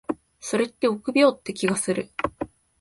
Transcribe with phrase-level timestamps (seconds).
[0.39, 2.09] それって臆病って気がする。